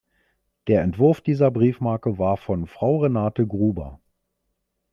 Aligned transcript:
Der 0.65 0.81
Entwurf 0.81 1.21
dieser 1.21 1.51
Briefmarke 1.51 2.17
war 2.17 2.35
von 2.35 2.65
Frau 2.65 2.97
Renate 3.03 3.45
Gruber. 3.45 3.99